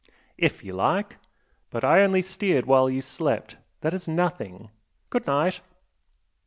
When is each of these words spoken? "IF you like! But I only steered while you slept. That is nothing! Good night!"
"IF 0.39 0.63
you 0.63 0.73
like! 0.73 1.17
But 1.69 1.83
I 1.83 2.01
only 2.01 2.23
steered 2.23 2.65
while 2.65 2.89
you 2.89 3.01
slept. 3.01 3.57
That 3.81 3.93
is 3.93 4.07
nothing! 4.07 4.71
Good 5.11 5.27
night!" 5.27 5.61